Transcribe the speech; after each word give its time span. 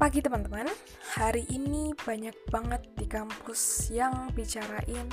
Pagi 0.00 0.24
teman-teman, 0.24 0.64
hari 1.12 1.44
ini 1.52 1.92
banyak 1.92 2.32
banget 2.48 2.80
di 2.96 3.04
kampus 3.04 3.92
yang 3.92 4.32
bicarain 4.32 5.04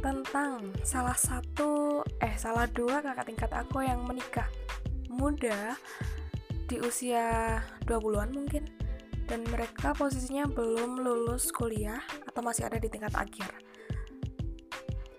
tentang 0.00 0.72
salah 0.80 1.12
satu, 1.12 2.00
eh 2.16 2.32
salah 2.40 2.64
dua 2.64 3.04
kakak 3.04 3.28
tingkat 3.28 3.52
aku 3.52 3.84
yang 3.84 4.00
menikah 4.08 4.48
muda 5.12 5.76
di 6.64 6.80
usia 6.80 7.60
20-an 7.84 8.32
mungkin. 8.32 8.64
Dan 9.28 9.44
mereka 9.52 9.92
posisinya 9.92 10.48
belum 10.48 11.04
lulus 11.04 11.52
kuliah 11.52 12.00
atau 12.24 12.40
masih 12.40 12.72
ada 12.72 12.80
di 12.80 12.88
tingkat 12.88 13.12
akhir. 13.12 13.52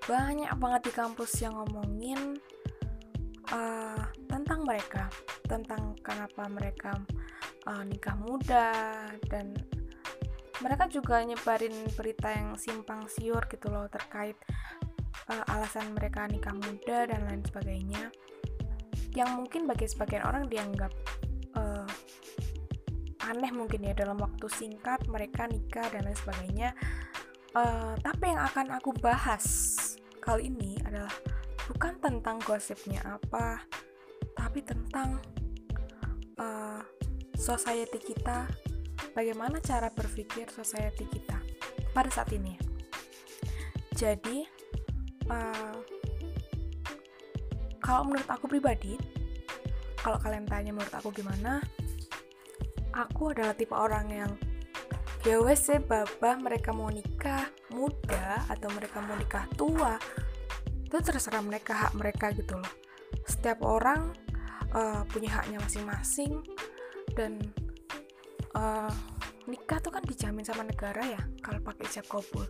Banyak 0.09 0.57
banget 0.57 0.89
di 0.89 0.91
kampus 0.97 1.37
yang 1.37 1.53
ngomongin 1.61 2.41
uh, 3.53 4.09
tentang 4.25 4.65
mereka 4.65 5.05
tentang 5.45 5.93
kenapa 6.01 6.49
mereka 6.49 6.97
uh, 7.67 7.83
nikah 7.83 8.15
muda 8.17 8.71
dan 9.27 9.53
mereka 10.61 10.87
juga 10.87 11.19
nyebarin 11.19 11.73
berita 11.97 12.31
yang 12.31 12.55
simpang 12.55 13.09
siur 13.11 13.43
gitu 13.51 13.67
loh 13.67 13.89
terkait 13.91 14.37
uh, 15.27 15.43
alasan 15.51 15.91
mereka 15.91 16.23
nikah 16.29 16.55
muda 16.55 17.09
dan 17.09 17.27
lain 17.27 17.43
sebagainya 17.43 18.13
yang 19.13 19.37
mungkin 19.37 19.69
bagi 19.69 19.85
sebagian 19.85 20.25
orang 20.25 20.49
dianggap 20.49 20.89
uh, 21.53 21.87
aneh 23.29 23.51
mungkin 23.53 23.85
ya 23.85 23.93
dalam 23.95 24.19
waktu 24.19 24.49
singkat 24.51 25.05
mereka 25.07 25.47
nikah 25.47 25.87
dan 25.93 26.03
lain 26.03 26.17
sebagainya. 26.17 26.69
Uh, 27.53 27.93
tapi 28.01 28.33
yang 28.33 28.41
akan 28.41 28.73
aku 28.73 28.89
bahas 28.97 29.45
kali 30.17 30.49
ini 30.49 30.81
adalah 30.89 31.13
bukan 31.69 31.93
tentang 32.01 32.41
gosipnya 32.41 32.97
apa 33.05 33.61
tapi 34.33 34.65
tentang 34.65 35.21
uh, 36.41 36.81
society 37.43 37.99
kita, 37.99 38.47
bagaimana 39.11 39.59
cara 39.59 39.91
berpikir 39.91 40.47
society 40.47 41.03
kita 41.11 41.35
pada 41.91 42.07
saat 42.07 42.31
ini. 42.31 42.55
Jadi, 43.91 44.47
uh, 45.27 45.75
kalau 47.83 48.07
menurut 48.07 48.29
aku 48.31 48.47
pribadi, 48.47 48.95
kalau 49.99 50.15
kalian 50.23 50.47
tanya 50.47 50.71
menurut 50.71 50.95
aku 50.95 51.11
gimana, 51.11 51.59
aku 52.95 53.35
adalah 53.35 53.51
tipe 53.51 53.75
orang 53.75 54.07
yang 54.07 54.31
ya 55.23 55.39
wes 55.39 55.71
sih 55.71 55.79
babah 55.79 56.35
mereka 56.35 56.75
mau 56.75 56.91
nikah 56.91 57.47
muda 57.71 58.43
atau 58.51 58.67
mereka 58.75 58.99
mau 58.99 59.15
nikah 59.15 59.47
tua 59.55 59.95
itu 60.83 60.99
terserah 60.99 61.39
mereka 61.39 61.87
hak 61.87 61.95
mereka 61.95 62.35
gitu 62.35 62.59
loh 62.59 62.73
setiap 63.23 63.63
orang 63.63 64.11
uh, 64.75 65.07
punya 65.07 65.31
haknya 65.39 65.63
masing-masing 65.63 66.43
dan 67.13 67.37
uh, 68.57 68.91
nikah 69.45 69.79
tuh 69.81 69.91
kan 69.93 70.03
dijamin 70.05 70.45
sama 70.45 70.65
negara 70.65 71.03
ya 71.03 71.21
kalau 71.41 71.59
pakai 71.61 71.87
ijab 71.89 72.05
kabul. 72.09 72.45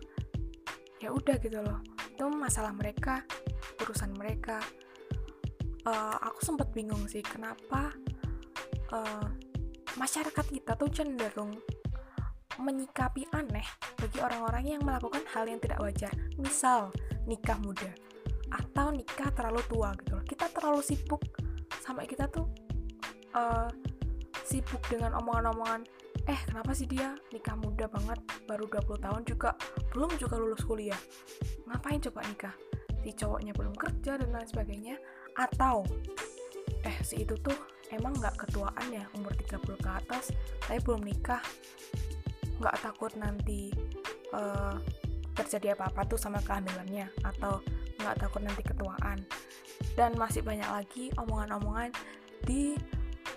Ya 1.00 1.12
udah 1.12 1.36
gitu 1.40 1.60
loh. 1.60 1.84
Itu 2.10 2.28
masalah 2.32 2.72
mereka 2.72 3.24
urusan 3.82 4.16
mereka. 4.16 4.60
Uh, 5.84 6.16
aku 6.24 6.40
sempat 6.40 6.72
bingung 6.72 7.04
sih 7.04 7.20
kenapa 7.20 7.92
uh, 8.88 9.28
masyarakat 10.00 10.46
kita 10.48 10.72
tuh 10.80 10.88
cenderung 10.88 11.52
menyikapi 12.56 13.28
aneh 13.36 13.66
bagi 14.00 14.18
orang-orang 14.22 14.64
yang 14.64 14.82
melakukan 14.86 15.20
hal 15.34 15.44
yang 15.44 15.60
tidak 15.60 15.82
wajar. 15.84 16.12
Misal 16.40 16.88
nikah 17.28 17.60
muda 17.60 17.92
atau 18.54 18.94
nikah 18.94 19.28
terlalu 19.34 19.60
tua 19.68 19.92
gitu 20.00 20.16
loh. 20.16 20.24
Kita 20.24 20.46
terlalu 20.48 20.80
sibuk 20.80 21.20
sampai 21.82 22.08
kita 22.08 22.30
tuh 22.30 22.48
uh, 23.36 23.68
sibuk 24.44 24.84
dengan 24.92 25.16
omongan-omongan 25.18 25.88
eh 26.28 26.40
kenapa 26.48 26.72
sih 26.72 26.88
dia 26.88 27.16
nikah 27.32 27.56
muda 27.56 27.88
banget 27.88 28.20
baru 28.48 28.64
20 28.68 29.04
tahun 29.04 29.22
juga 29.24 29.50
belum 29.92 30.12
juga 30.20 30.36
lulus 30.36 30.62
kuliah? 30.64 31.00
Ngapain 31.68 32.00
coba 32.04 32.20
nikah? 32.28 32.54
Si 33.04 33.12
cowoknya 33.12 33.52
belum 33.52 33.76
kerja 33.76 34.16
dan 34.20 34.32
lain 34.32 34.48
sebagainya. 34.48 34.96
Atau 35.36 35.84
eh 36.84 36.96
si 37.04 37.24
itu 37.24 37.36
tuh 37.40 37.56
emang 37.92 38.16
nggak 38.16 38.36
ketuaan 38.46 38.86
ya 38.92 39.04
umur 39.16 39.32
30 39.36 39.60
ke 39.80 39.90
atas 39.90 40.32
tapi 40.64 40.80
belum 40.80 41.02
nikah. 41.04 41.42
Nggak 42.60 42.76
takut 42.80 43.12
nanti 43.20 43.68
uh, 44.32 44.76
terjadi 45.34 45.74
apa-apa 45.76 46.08
tuh 46.08 46.16
sama 46.20 46.40
kehamilannya 46.40 47.10
atau 47.26 47.60
nggak 48.00 48.16
takut 48.16 48.40
nanti 48.40 48.62
ketuaan. 48.64 49.20
Dan 49.92 50.16
masih 50.16 50.40
banyak 50.40 50.68
lagi 50.68 51.12
omongan-omongan 51.20 51.92
di 52.48 52.78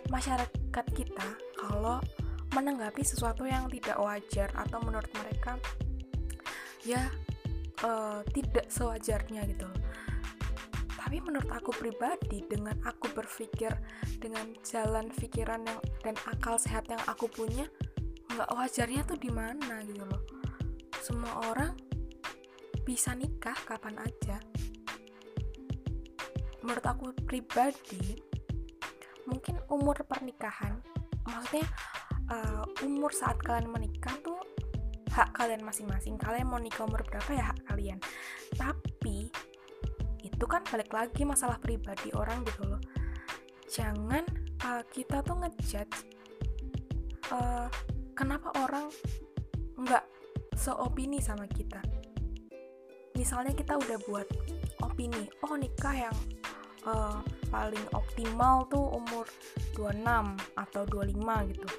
masyarakat 0.08 0.67
kita 0.86 1.28
kalau 1.58 1.98
menanggapi 2.54 3.02
sesuatu 3.06 3.46
yang 3.46 3.70
tidak 3.70 3.98
wajar 3.98 4.50
atau 4.54 4.82
menurut 4.82 5.10
mereka 5.18 5.58
ya 6.86 7.10
uh, 7.84 8.22
tidak 8.32 8.70
sewajarnya 8.70 9.46
gitu 9.50 9.68
tapi 11.08 11.24
menurut 11.24 11.48
aku 11.56 11.72
pribadi 11.72 12.44
dengan 12.44 12.76
aku 12.84 13.08
berpikir 13.16 13.72
dengan 14.20 14.44
jalan 14.60 15.08
pikiran 15.08 15.64
yang 15.64 15.80
dan 16.04 16.20
akal 16.28 16.60
sehat 16.60 16.84
yang 16.92 17.00
aku 17.08 17.32
punya 17.32 17.64
nggak 18.28 18.52
wajarnya 18.52 19.08
tuh 19.08 19.16
di 19.16 19.32
mana 19.32 19.88
gitu 19.88 20.04
loh. 20.04 20.20
Semua 21.00 21.48
orang 21.48 21.72
bisa 22.84 23.16
nikah 23.16 23.56
kapan 23.64 24.04
aja. 24.04 24.36
Menurut 26.60 26.84
aku 26.84 27.16
pribadi 27.24 28.20
mungkin 29.28 29.60
umur 29.68 30.00
pernikahan. 30.08 30.80
Maksudnya 31.28 31.68
uh, 32.32 32.64
umur 32.88 33.12
saat 33.12 33.38
kalian 33.44 33.68
menikah 33.68 34.16
tuh 34.24 34.40
hak 35.12 35.36
kalian 35.36 35.62
masing-masing. 35.62 36.16
Kalian 36.16 36.48
mau 36.48 36.58
nikah 36.58 36.88
umur 36.88 37.04
berapa 37.04 37.30
ya 37.36 37.52
hak 37.52 37.60
kalian. 37.68 38.00
Tapi 38.56 39.28
itu 40.24 40.46
kan 40.48 40.64
balik 40.72 40.90
lagi 40.96 41.28
masalah 41.28 41.60
pribadi 41.60 42.10
orang 42.16 42.42
gitu 42.48 42.64
loh. 42.66 42.82
Jangan 43.68 44.24
uh, 44.64 44.84
kita 44.88 45.20
tuh 45.22 45.36
ngejudge 45.44 45.98
uh, 47.36 47.68
kenapa 48.16 48.56
orang 48.64 48.88
nggak 49.78 50.06
seopini 50.56 51.20
sama 51.20 51.46
kita. 51.52 51.84
Misalnya 53.18 53.52
kita 53.58 53.76
udah 53.76 53.98
buat 54.06 54.28
opini 54.86 55.26
oh 55.42 55.58
nikah 55.58 56.08
yang 56.08 56.16
uh, 56.88 57.20
paling 57.52 57.84
optimal 57.92 58.64
tuh 58.72 58.82
umur 58.96 59.28
26 59.76 60.04
atau 60.56 60.84
25 60.88 61.52
gitu. 61.54 61.70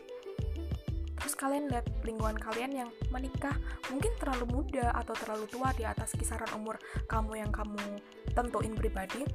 Terus 1.18 1.34
kalian 1.34 1.68
lihat 1.68 1.86
lingkungan 2.06 2.38
kalian 2.38 2.72
yang 2.86 2.90
menikah 3.10 3.52
mungkin 3.90 4.12
terlalu 4.22 4.46
muda 4.48 4.94
atau 4.94 5.12
terlalu 5.18 5.50
tua 5.50 5.74
di 5.74 5.82
atas 5.82 6.14
kisaran 6.14 6.48
umur 6.54 6.78
kamu 7.10 7.42
yang 7.42 7.50
kamu 7.50 8.00
tentuin 8.32 8.72
pribadi. 8.76 9.26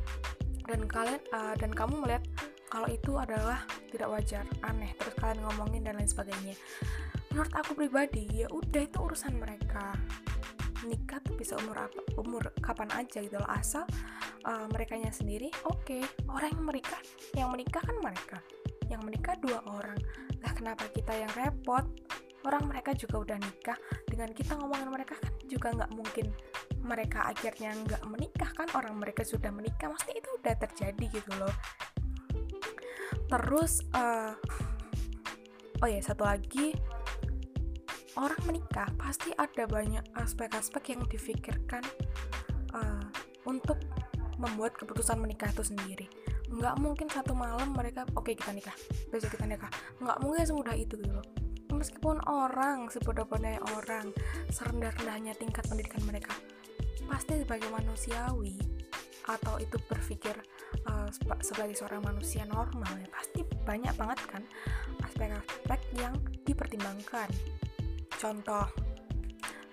Dan 0.64 0.88
kalian 0.88 1.20
uh, 1.36 1.54
dan 1.60 1.76
kamu 1.76 2.00
melihat 2.00 2.24
kalau 2.72 2.88
itu 2.88 3.20
adalah 3.20 3.62
tidak 3.92 4.10
wajar 4.10 4.48
aneh 4.66 4.96
terus 4.98 5.14
kalian 5.20 5.44
ngomongin 5.44 5.84
dan 5.84 6.00
lain 6.00 6.10
sebagainya. 6.10 6.56
Menurut 7.36 7.54
aku 7.54 7.76
pribadi 7.76 8.26
ya 8.32 8.48
udah 8.50 8.82
itu 8.82 8.98
urusan 8.98 9.38
mereka. 9.38 9.94
Nikah 10.88 11.20
tuh 11.22 11.36
bisa 11.36 11.60
umur 11.60 11.86
apa 11.86 12.02
umur 12.18 12.44
kapan 12.64 12.90
aja 12.96 13.22
gitu 13.22 13.38
loh 13.38 13.52
asal 13.52 13.86
uh, 14.48 14.68
mereka 14.72 15.00
nya 15.00 15.12
sendiri 15.12 15.50
oke. 15.68 15.84
Okay. 15.88 16.04
orang 16.30 16.52
yang 16.56 16.66
menikah 16.66 17.02
yang 17.36 17.50
menikah 17.52 17.82
kan 17.84 17.98
mereka. 18.00 18.38
Yang 18.92 19.02
menikah 19.08 19.36
dua 19.40 19.60
orang. 19.68 20.00
Lah 20.44 20.52
kenapa 20.54 20.86
kita 20.92 21.14
yang 21.16 21.32
repot? 21.34 21.86
Orang 22.44 22.68
mereka 22.68 22.92
juga 22.92 23.24
udah 23.24 23.38
nikah. 23.40 23.80
Dengan 24.04 24.30
kita 24.36 24.60
ngomongin 24.60 24.92
mereka 24.92 25.16
kan 25.16 25.34
juga 25.48 25.72
nggak 25.72 25.92
mungkin 25.96 26.28
mereka 26.84 27.32
akhirnya 27.32 27.72
nggak 27.72 28.04
menikah 28.12 28.50
kan? 28.52 28.68
Orang 28.76 29.00
mereka 29.00 29.24
sudah 29.24 29.50
menikah 29.50 29.88
pasti 29.96 30.12
itu 30.20 30.30
udah 30.44 30.56
terjadi 30.60 31.06
gitu 31.08 31.32
loh. 31.40 31.54
Terus 33.32 33.82
uh, 33.96 34.36
oh 35.80 35.90
ya 35.90 36.04
satu 36.04 36.28
lagi. 36.28 36.76
Orang 38.14 38.38
menikah 38.46 38.94
pasti 38.94 39.34
ada 39.34 39.66
banyak 39.66 40.06
aspek-aspek 40.14 40.94
yang 40.94 41.02
difikirkan 41.10 41.82
uh, 42.78 43.10
untuk 43.50 43.82
membuat 44.44 44.76
keputusan 44.76 45.18
menikah 45.18 45.48
itu 45.50 45.64
sendiri. 45.64 46.08
Nggak 46.52 46.76
mungkin 46.84 47.08
satu 47.08 47.32
malam 47.32 47.72
mereka 47.72 48.04
oke 48.14 48.28
okay, 48.28 48.36
kita 48.36 48.52
nikah. 48.52 48.76
Besok 49.10 49.40
kita 49.40 49.48
nikah. 49.48 49.72
Nggak 50.04 50.18
mungkin 50.20 50.44
semudah 50.44 50.76
itu 50.76 51.00
gitu 51.00 51.14
loh. 51.16 51.26
Meskipun 51.74 52.22
orang 52.30 52.92
sebodoh-bodohnya 52.92 53.64
orang 53.80 54.14
serendah-rendahnya 54.54 55.34
tingkat 55.40 55.66
pendidikan 55.66 56.04
mereka 56.06 56.36
pasti 57.10 57.36
sebagai 57.44 57.68
manusiawi 57.70 58.56
atau 59.24 59.56
itu 59.60 59.80
berpikir 59.88 60.36
uh, 60.88 61.08
sebagai 61.40 61.76
seorang 61.76 62.04
manusia 62.04 62.44
normal 62.48 62.92
ya 63.00 63.08
pasti 63.12 63.40
banyak 63.64 63.96
banget 63.96 64.20
kan 64.28 64.44
aspek-aspek 65.04 65.80
yang 65.96 66.16
dipertimbangkan. 66.44 67.28
Contoh 68.20 68.68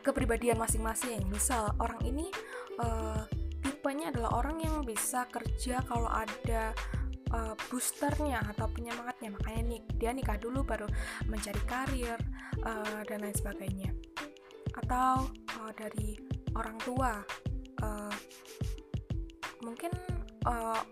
kepribadian 0.06 0.58
masing-masing. 0.58 1.26
Misal 1.28 1.74
orang 1.82 2.00
ini 2.06 2.30
uh, 2.78 3.26
tipenya 3.80 4.12
adalah 4.12 4.44
orang 4.44 4.60
yang 4.60 4.84
bisa 4.84 5.24
kerja 5.32 5.80
kalau 5.88 6.04
ada 6.12 6.76
uh, 7.32 7.56
boosternya 7.72 8.44
atau 8.52 8.68
penyemangatnya. 8.68 9.32
Makanya 9.32 9.62
nih 9.72 9.80
dia 9.96 10.12
nikah 10.12 10.36
dulu 10.36 10.60
baru 10.60 10.84
mencari 11.24 11.64
karir 11.64 12.20
uh, 12.60 13.00
dan 13.08 13.24
lain 13.24 13.32
sebagainya. 13.32 13.88
Atau 14.84 15.32
uh, 15.32 15.72
dari 15.72 16.12
orang 16.52 16.76
tua 16.84 17.24
uh, 17.80 18.14
mungkin 19.64 19.96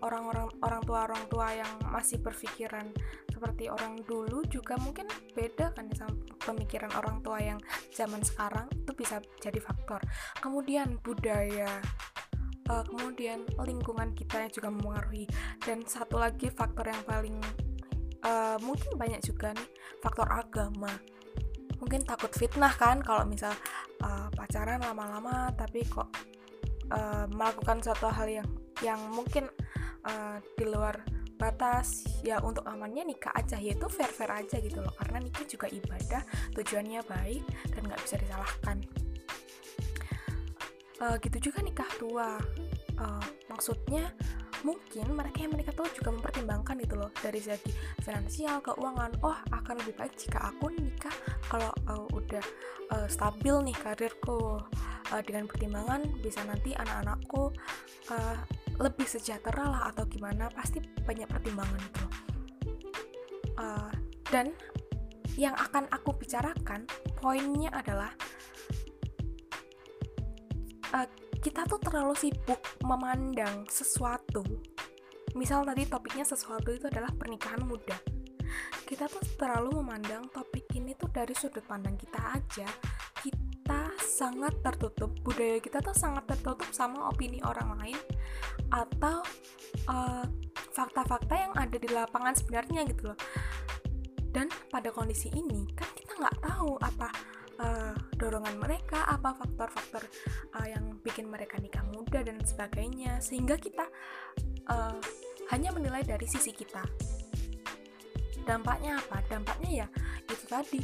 orang-orang 0.01 0.49
orang 0.61 0.81
tua 0.85 0.99
orang 1.09 1.23
tua 1.25 1.47
yang 1.53 1.73
masih 1.89 2.21
berpikiran 2.21 2.85
seperti 3.33 3.65
orang 3.65 3.97
dulu 4.05 4.45
juga 4.45 4.77
mungkin 4.77 5.09
beda 5.33 5.73
kan 5.73 5.89
sama 5.97 6.13
pemikiran 6.37 6.93
orang 6.93 7.17
tua 7.25 7.41
yang 7.41 7.59
zaman 7.89 8.21
sekarang 8.21 8.69
itu 8.73 8.91
bisa 8.93 9.17
jadi 9.41 9.57
faktor. 9.57 10.01
Kemudian 10.37 11.01
budaya 11.01 11.81
uh, 12.69 12.85
kemudian 12.85 13.43
lingkungan 13.57 14.13
kita 14.13 14.45
yang 14.45 14.51
juga 14.53 14.69
mempengaruhi. 14.69 15.25
Dan 15.59 15.83
satu 15.83 16.21
lagi 16.21 16.53
faktor 16.53 16.87
yang 16.87 17.01
paling 17.03 17.37
uh, 18.23 18.57
mungkin 18.61 18.95
banyak 18.95 19.19
juga 19.25 19.51
nih 19.57 19.69
faktor 19.99 20.29
agama. 20.29 20.93
Mungkin 21.81 22.05
takut 22.05 22.31
fitnah 22.31 22.71
kan 22.75 23.01
kalau 23.01 23.25
misal 23.25 23.51
uh, 24.05 24.27
pacaran 24.31 24.79
lama-lama 24.83 25.49
tapi 25.55 25.83
kok 25.87 26.11
uh, 26.93 27.25
melakukan 27.31 27.81
suatu 27.81 28.11
hal 28.11 28.27
yang 28.29 28.49
yang 28.79 28.99
mungkin 29.11 29.47
uh, 30.07 30.37
di 30.55 30.63
luar 30.67 31.03
batas 31.39 32.03
ya 32.19 32.43
untuk 32.43 32.67
amannya 32.67 33.07
nikah 33.07 33.31
aja. 33.31 33.55
Yaitu 33.55 33.87
fair 33.87 34.11
fair 34.11 34.29
aja 34.29 34.59
gitu 34.59 34.83
loh 34.83 34.91
karena 34.99 35.23
nikah 35.23 35.47
juga 35.47 35.71
ibadah 35.71 36.21
tujuannya 36.51 37.01
baik 37.07 37.43
dan 37.71 37.81
nggak 37.87 38.01
bisa 38.03 38.15
disalahkan 38.19 38.83
uh, 41.01 41.15
gitu 41.19 41.51
juga 41.51 41.59
nikah 41.63 41.89
tua. 41.99 42.39
Uh, 42.99 43.25
maksudnya 43.47 44.11
mungkin 44.59 45.15
mereka 45.15 45.47
yang 45.47 45.55
menikah 45.55 45.71
tua 45.71 45.87
juga 45.95 46.11
mempertimbangkan 46.11 46.83
itu 46.83 46.99
loh 46.99 47.11
dari 47.23 47.39
segi 47.39 47.71
finansial 48.03 48.59
keuangan. 48.59 49.19
Oh 49.23 49.35
akan 49.55 49.75
lebih 49.83 49.95
baik 49.95 50.13
jika 50.19 50.51
aku 50.51 50.71
nikah 50.75 51.15
kalau 51.47 51.71
uh, 51.87 52.05
udah 52.11 52.43
uh, 52.95 53.07
stabil 53.07 53.55
nih 53.71 53.75
karirku. 53.75 54.59
Uh, 55.09 55.25
dengan 55.25 55.49
pertimbangan 55.49 56.05
bisa 56.21 56.37
nanti 56.45 56.77
anak-anakku 56.77 57.49
uh, 58.13 58.37
lebih 58.77 59.09
sejahtera 59.09 59.65
lah 59.65 59.81
atau 59.89 60.05
gimana 60.05 60.53
pasti 60.53 60.85
banyak 61.01 61.25
pertimbangan 61.25 61.81
itu 61.81 62.05
uh, 63.59 63.91
dan 64.31 64.55
yang 65.35 65.55
akan 65.55 65.87
aku 65.91 66.15
bicarakan 66.15 66.87
poinnya 67.19 67.71
adalah 67.71 68.11
uh, 70.93 71.07
kita 71.39 71.63
tuh 71.65 71.79
terlalu 71.79 72.15
sibuk 72.17 72.59
memandang 72.83 73.63
sesuatu. 73.69 74.43
Misal 75.37 75.63
tadi 75.63 75.85
topiknya 75.85 76.25
sesuatu 76.25 76.73
itu 76.73 76.89
adalah 76.89 77.13
pernikahan 77.13 77.63
muda. 77.63 77.95
Kita 78.83 79.05
tuh 79.05 79.21
terlalu 79.37 79.77
memandang 79.79 80.25
topik 80.33 80.65
ini 80.73 80.97
tuh 80.97 81.07
dari 81.13 81.37
sudut 81.37 81.61
pandang 81.63 81.93
kita 81.93 82.17
aja. 82.33 82.65
Kita 83.21 83.93
sangat 84.01 84.57
tertutup. 84.65 85.13
Budaya 85.21 85.61
kita 85.61 85.79
tuh 85.85 85.93
sangat 85.93 86.25
tertutup 86.25 86.65
sama 86.73 87.13
opini 87.13 87.37
orang 87.45 87.77
lain 87.77 87.99
atau 88.73 89.21
eh, 89.85 90.25
fakta-fakta 90.73 91.33
yang 91.37 91.53
ada 91.53 91.77
di 91.77 91.89
lapangan 91.93 92.33
sebenarnya 92.33 92.89
gitu 92.89 93.13
loh. 93.13 93.19
Dan 94.33 94.49
pada 94.73 94.89
kondisi 94.89 95.29
ini 95.29 95.69
kan 95.77 95.89
kita 95.93 96.17
nggak 96.17 96.37
tahu 96.41 96.73
apa 96.81 97.13
uh, 97.59 97.93
dorongan 98.15 98.55
mereka 98.57 99.05
apa 99.05 99.35
faktor-faktor 99.35 100.03
uh, 100.55 100.67
yang 100.67 100.97
bikin 101.03 101.27
mereka 101.27 101.59
nikah 101.59 101.83
muda 101.91 102.23
dan 102.23 102.39
sebagainya 102.41 103.19
sehingga 103.19 103.59
kita 103.59 103.85
uh, 104.71 104.97
hanya 105.51 105.69
menilai 105.75 106.01
dari 106.05 106.25
sisi 106.25 106.55
kita. 106.55 106.83
Dampaknya 108.47 108.97
apa? 108.97 109.21
Dampaknya 109.29 109.85
ya 109.85 109.87
itu 110.25 110.45
tadi 110.49 110.81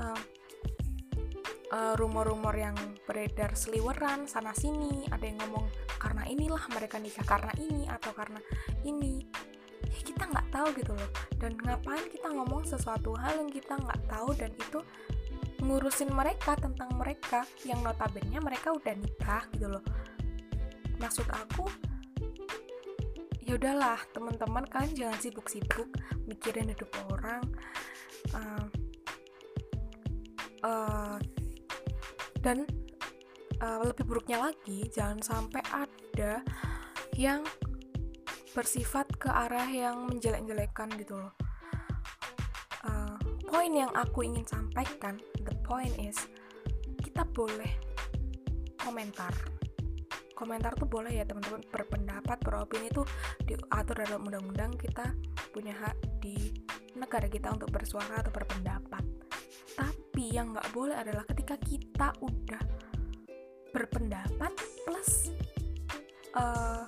uh, 0.00 0.20
uh, 1.72 1.94
rumor-rumor 1.98 2.54
yang 2.54 2.76
beredar 3.04 3.52
seliweran 3.58 4.30
sana 4.30 4.54
sini 4.56 5.08
ada 5.10 5.24
yang 5.24 5.40
ngomong 5.44 5.66
karena 6.00 6.22
inilah 6.28 6.64
mereka 6.72 6.96
nikah 7.00 7.24
karena 7.24 7.52
ini 7.60 7.88
atau 7.88 8.12
karena 8.12 8.40
ini. 8.86 9.24
Ya 9.84 10.00
kita 10.00 10.26
nggak 10.26 10.48
tahu 10.48 10.68
gitu 10.80 10.92
loh. 10.96 11.10
Dan 11.36 11.60
ngapain 11.60 12.08
kita 12.08 12.32
ngomong 12.32 12.64
sesuatu 12.64 13.14
hal 13.20 13.36
yang 13.36 13.52
kita 13.52 13.76
nggak 13.76 14.00
tahu 14.08 14.32
dan 14.34 14.50
itu 14.56 14.80
ngurusin 15.64 16.12
mereka 16.12 16.54
tentang 16.60 16.92
mereka 16.94 17.48
yang 17.64 17.80
notabene 17.80 18.36
mereka 18.38 18.70
udah 18.70 18.94
nikah 18.94 19.44
gitu 19.56 19.72
loh. 19.72 19.84
Maksud 21.00 21.26
aku 21.32 21.66
ya 23.44 23.60
udahlah 23.60 24.00
teman-teman 24.16 24.64
kan 24.64 24.88
jangan 24.96 25.20
sibuk-sibuk 25.20 25.88
mikirin 26.24 26.72
hidup 26.72 26.88
orang 27.12 27.44
uh, 28.32 28.66
uh, 30.64 31.16
dan 32.40 32.64
uh, 33.60 33.84
lebih 33.84 34.08
buruknya 34.08 34.48
lagi 34.48 34.88
jangan 34.88 35.20
sampai 35.20 35.60
ada 35.68 36.40
yang 37.20 37.44
bersifat 38.56 39.12
ke 39.20 39.28
arah 39.28 39.68
yang 39.68 40.08
menjelek-jelekan 40.08 40.88
gitu 40.96 41.20
loh 41.20 41.36
poin 43.54 43.70
yang 43.70 43.94
aku 43.94 44.26
ingin 44.26 44.42
sampaikan 44.50 45.14
the 45.46 45.54
point 45.62 45.94
is 46.02 46.18
kita 47.06 47.22
boleh 47.30 47.70
komentar. 48.82 49.30
Komentar 50.34 50.74
tuh 50.74 50.90
boleh 50.90 51.14
ya 51.14 51.22
teman-teman. 51.22 51.62
Berpendapat 51.70 52.42
beropini 52.42 52.90
tuh 52.90 53.06
diatur 53.46 54.02
dalam 54.02 54.26
undang-undang. 54.26 54.74
Kita 54.74 55.06
punya 55.54 55.70
hak 55.70 56.18
di 56.18 56.50
negara 56.98 57.30
kita 57.30 57.54
untuk 57.54 57.70
bersuara 57.70 58.18
atau 58.18 58.34
berpendapat. 58.34 59.06
Tapi 59.78 60.34
yang 60.34 60.50
nggak 60.50 60.74
boleh 60.74 60.98
adalah 60.98 61.22
ketika 61.30 61.54
kita 61.62 62.10
udah 62.26 62.62
berpendapat 63.70 64.50
plus 64.82 65.30
uh, 66.34 66.82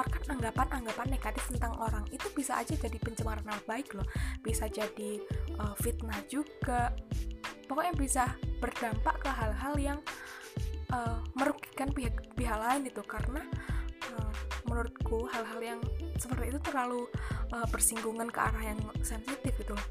mengeluarkan 0.00 0.40
anggapan-anggapan 0.40 1.08
negatif 1.12 1.44
tentang 1.52 1.76
orang 1.76 2.04
itu 2.08 2.24
bisa 2.32 2.56
aja 2.56 2.72
jadi 2.72 2.96
pencemaran 2.96 3.44
nama 3.44 3.60
baik 3.68 3.92
loh. 3.92 4.06
Bisa 4.40 4.64
jadi 4.72 5.20
uh, 5.60 5.76
fitnah 5.76 6.16
juga. 6.24 6.96
Pokoknya 7.68 7.92
bisa 7.94 8.24
berdampak 8.64 9.20
ke 9.20 9.28
hal-hal 9.28 9.74
yang 9.76 9.98
uh, 10.88 11.20
merugikan 11.36 11.92
pihak 11.92 12.16
pihak 12.32 12.56
lain 12.56 12.88
itu. 12.88 13.04
Karena 13.04 13.44
uh, 14.16 14.32
menurutku 14.64 15.28
hal-hal 15.28 15.60
yang 15.60 15.80
seperti 16.16 16.56
itu 16.56 16.60
terlalu 16.64 17.04
uh, 17.52 17.68
bersinggungan 17.68 18.32
ke 18.32 18.40
arah 18.40 18.64
yang 18.72 18.80
sensitif 19.04 19.52
itu 19.52 19.76
loh. 19.76 19.88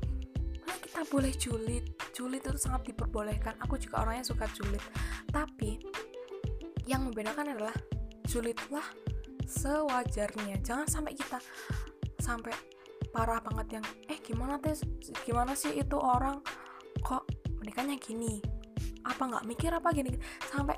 Kita 0.90 1.06
boleh 1.06 1.30
julid 1.38 1.86
julid 2.18 2.42
itu 2.42 2.58
sangat 2.58 2.90
diperbolehkan. 2.90 3.62
Aku 3.62 3.78
juga 3.78 4.02
orangnya 4.02 4.26
suka 4.26 4.50
julid. 4.58 4.82
Tapi 5.30 5.78
yang 6.90 7.06
membedakan 7.06 7.54
adalah 7.54 7.78
julidlah 8.26 8.84
sewajarnya. 9.50 10.62
Jangan 10.62 10.86
sampai 10.86 11.18
kita 11.18 11.42
sampai 12.22 12.54
parah 13.10 13.42
banget 13.42 13.82
yang 13.82 13.86
eh 14.06 14.22
gimana 14.22 14.62
tes 14.62 14.86
gimana 15.26 15.58
sih 15.58 15.74
itu 15.82 15.98
orang 15.98 16.38
kok 17.02 17.26
menikahnya 17.58 17.98
gini? 17.98 18.38
Apa 19.04 19.26
nggak 19.26 19.46
mikir 19.50 19.74
apa 19.74 19.90
gini? 19.90 20.14
Sampai 20.46 20.78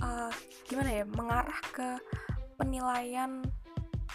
uh, 0.00 0.32
gimana 0.64 0.90
ya 0.90 1.04
mengarah 1.04 1.60
ke 1.68 2.00
penilaian 2.56 3.44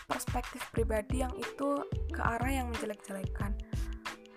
perspektif 0.09 0.65
pribadi 0.73 1.21
yang 1.21 1.33
itu 1.38 1.85
ke 2.09 2.21
arah 2.21 2.51
yang 2.51 2.67
menjelek-jelekan. 2.73 3.55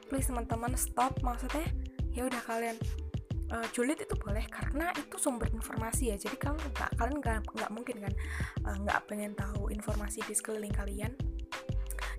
Please 0.07 0.29
teman-teman 0.31 0.77
stop. 0.79 1.17
Maksudnya 1.25 1.67
ya 2.15 2.29
udah 2.29 2.43
kalian 2.47 2.77
uh, 3.53 3.67
julid 3.75 3.99
itu 4.01 4.15
boleh 4.19 4.45
karena 4.49 4.91
itu 4.97 5.17
sumber 5.19 5.51
informasi 5.53 6.15
ya. 6.15 6.17
Jadi 6.17 6.37
kalau 6.39 6.59
nggak 6.59 6.91
kalian 6.99 7.21
nggak 7.21 7.71
mungkin 7.71 7.97
kan 8.03 8.15
uh, 8.67 8.77
nggak 8.83 9.01
pengen 9.07 9.33
tahu 9.35 9.71
informasi 9.71 10.23
di 10.27 10.35
sekeliling 10.35 10.75
kalian. 10.75 11.13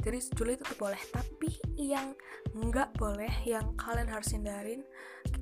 Jadi 0.04 0.18
julid 0.38 0.60
itu 0.64 0.74
boleh. 0.80 1.00
Tapi 1.12 1.52
yang 1.76 2.16
nggak 2.56 2.96
boleh 2.96 3.34
yang 3.44 3.76
kalian 3.76 4.08
harus 4.08 4.32
hindarin 4.32 4.82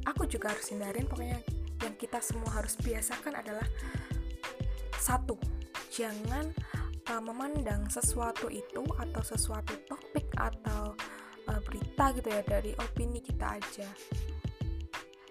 aku 0.06 0.26
juga 0.30 0.54
harus 0.54 0.70
hindarin. 0.70 1.06
Pokoknya 1.06 1.42
yang 1.84 1.96
kita 2.00 2.22
semua 2.24 2.50
harus 2.56 2.78
biasakan 2.80 3.36
adalah 3.36 3.68
satu 4.96 5.38
jangan 5.94 6.50
uh, 7.14 7.22
memandang 7.22 7.86
sesuatu 7.88 8.50
itu 8.50 8.82
atau 8.98 9.22
sesuatu 9.22 9.78
topik 9.86 10.28
atau 10.36 10.98
uh, 11.48 11.62
berita 11.62 12.16
gitu 12.18 12.30
ya 12.32 12.42
dari 12.42 12.72
opini 12.80 13.22
kita 13.22 13.60
aja 13.60 13.88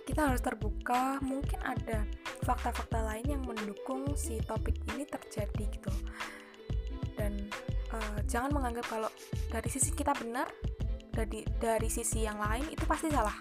kita 0.05 0.31
harus 0.31 0.45
terbuka 0.45 1.17
mungkin 1.25 1.59
ada 1.65 2.05
fakta-fakta 2.45 3.01
lain 3.01 3.27
yang 3.27 3.43
mendukung 3.43 4.13
si 4.15 4.37
topik 4.45 4.77
ini 4.93 5.09
terjadi 5.09 5.65
gitu. 5.65 5.93
Dan 7.17 7.49
uh, 7.91 8.19
jangan 8.29 8.53
menganggap 8.53 8.85
kalau 8.87 9.11
dari 9.49 9.69
sisi 9.73 9.91
kita 9.97 10.13
benar 10.13 10.47
dari 11.09 11.43
dari 11.57 11.89
sisi 11.89 12.29
yang 12.29 12.37
lain 12.37 12.69
itu 12.69 12.85
pasti 12.85 13.09
salah. 13.09 13.35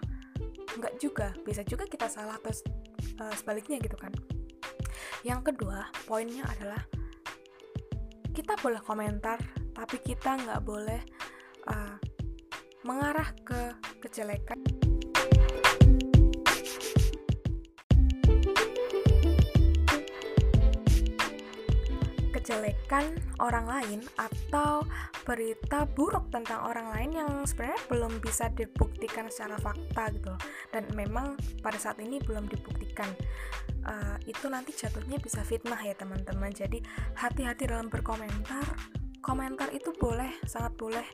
Nggak 0.79 0.93
juga 1.03 1.35
bisa 1.43 1.61
juga 1.67 1.83
kita 1.83 2.07
salah 2.07 2.39
atau 2.39 2.55
uh, 3.19 3.33
sebaliknya 3.35 3.77
gitu 3.83 3.99
kan. 3.99 4.15
Yang 5.27 5.51
kedua 5.51 5.91
poinnya 6.07 6.47
adalah 6.47 6.79
kita 8.33 8.55
boleh 8.63 8.81
komentar 8.81 9.37
tapi 9.75 9.99
kita 9.99 10.39
nggak 10.41 10.61
boleh 10.63 11.01
uh, 11.69 11.99
mengarah 12.83 13.29
ke 13.43 13.77
kejelekan 14.03 14.59
kejelekan 22.53 23.17
orang 23.41 23.65
lain 23.65 23.99
atau 24.13 24.85
berita 25.25 25.89
buruk 25.89 26.29
tentang 26.29 26.61
orang 26.69 26.93
lain 26.93 27.11
yang 27.17 27.29
sebenarnya 27.49 27.81
belum 27.89 28.21
bisa 28.21 28.53
dibuktikan 28.53 29.25
secara 29.33 29.57
fakta 29.57 30.13
gitu. 30.13 30.33
Dan 30.69 30.85
memang 30.93 31.33
pada 31.65 31.81
saat 31.81 31.97
ini 31.97 32.21
belum 32.21 32.45
dibuktikan. 32.45 33.09
Uh, 33.83 34.15
itu 34.29 34.45
nanti 34.53 34.69
jatuhnya 34.69 35.17
bisa 35.17 35.41
fitnah 35.41 35.81
ya 35.81 35.97
teman-teman. 35.97 36.53
Jadi 36.53 36.77
hati-hati 37.17 37.65
dalam 37.65 37.89
berkomentar. 37.89 38.69
Komentar 39.25 39.73
itu 39.73 39.89
boleh 39.97 40.37
sangat 40.45 40.77
boleh. 40.77 41.07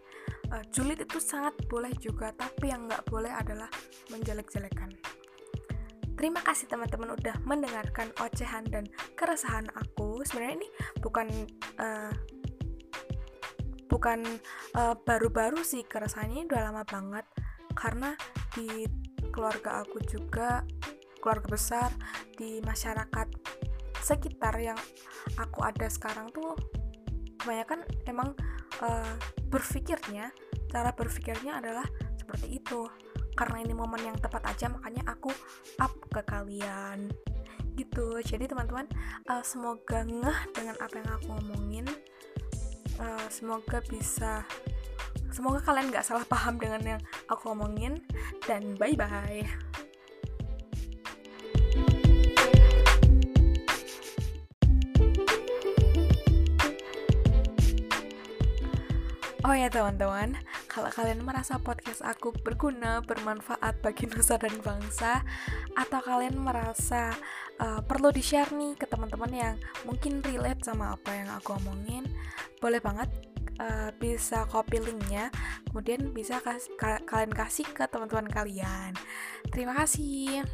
Uh, 0.51 0.65
julid 0.75 0.99
itu 0.99 1.23
sangat 1.23 1.55
boleh 1.71 1.95
juga. 2.03 2.35
Tapi 2.35 2.67
yang 2.67 2.83
nggak 2.91 3.07
boleh 3.07 3.31
adalah 3.31 3.71
menjelek-jelekan 4.11 5.18
Terima 6.19 6.43
kasih 6.43 6.67
teman-teman 6.67 7.15
udah 7.15 7.39
mendengarkan 7.47 8.11
ocehan 8.19 8.67
dan 8.67 8.83
keresahan 9.15 9.71
aku. 9.71 10.19
Sebenarnya 10.27 10.59
ini 10.59 10.69
bukan 10.99 11.27
uh, 11.79 12.11
bukan 13.87 14.27
baru-baru 15.07 15.63
uh, 15.63 15.65
sih 15.65 15.87
keresahannya 15.87 16.43
udah 16.43 16.61
lama 16.69 16.83
banget 16.83 17.23
karena 17.71 18.19
di 18.51 18.83
keluarga 19.31 19.79
aku 19.79 20.03
juga 20.03 20.67
keluarga 21.23 21.47
besar 21.55 21.89
di 22.35 22.59
masyarakat 22.67 23.27
sekitar 24.03 24.59
yang 24.59 24.79
aku 25.39 25.63
ada 25.63 25.87
sekarang 25.87 26.31
tuh 26.35 26.55
kebanyakan 27.39 27.87
emang 28.07 28.35
uh, 28.83 29.15
berpikirnya 29.47 30.35
cara 30.67 30.91
berpikirnya 30.95 31.59
adalah 31.59 31.87
seperti 32.19 32.59
itu 32.59 32.87
karena 33.35 33.63
ini 33.63 33.71
momen 33.71 34.03
yang 34.03 34.17
tepat 34.19 34.43
aja 34.51 34.67
makanya 34.67 35.03
aku 35.07 35.31
up 35.79 35.98
ke 36.09 36.21
kalian 36.25 37.13
gitu. 37.77 38.19
Jadi 38.19 38.49
teman-teman 38.49 38.89
uh, 39.31 39.45
semoga 39.45 40.03
ngeh 40.03 40.39
dengan 40.51 40.75
apa 40.83 40.93
yang 40.99 41.09
aku 41.15 41.27
ngomongin 41.39 41.85
uh, 42.99 43.25
semoga 43.31 43.79
bisa 43.87 44.43
semoga 45.31 45.63
kalian 45.63 45.93
gak 45.93 46.03
salah 46.03 46.25
paham 46.27 46.59
dengan 46.59 46.97
yang 46.97 47.01
aku 47.31 47.53
ngomongin 47.53 48.03
dan 48.43 48.75
bye 48.75 48.93
bye 48.93 49.47
Oh 59.49 59.57
ya 59.57 59.65
teman-teman, 59.65 60.37
kalau 60.69 60.93
kalian 60.93 61.25
merasa 61.25 61.57
podcast 61.57 62.05
aku 62.05 62.29
berguna, 62.45 63.01
bermanfaat 63.01 63.81
bagi 63.81 64.05
nusa 64.05 64.37
dan 64.37 64.53
bangsa, 64.61 65.25
atau 65.73 65.99
kalian 65.99 66.37
merasa 66.37 67.11
uh, 67.57 67.81
perlu 67.81 68.13
di-share 68.13 68.53
nih 68.53 68.77
ke 68.77 68.85
teman-teman 68.85 69.33
yang 69.33 69.55
mungkin 69.89 70.21
relate 70.21 70.61
sama 70.61 70.93
apa 70.93 71.09
yang 71.09 71.29
aku 71.33 71.57
omongin, 71.57 72.05
boleh 72.61 72.77
banget 72.77 73.09
uh, 73.57 73.89
bisa 73.97 74.45
copy 74.45 74.77
linknya, 74.77 75.33
kemudian 75.73 76.13
bisa 76.13 76.37
kas 76.39 76.69
ka 76.77 77.01
kalian 77.09 77.33
kasih 77.33 77.65
ke 77.65 77.89
teman-teman 77.89 78.29
kalian. 78.29 78.93
Terima 79.49 79.73
kasih. 79.73 80.45